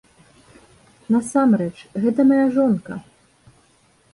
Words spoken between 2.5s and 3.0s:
жонка!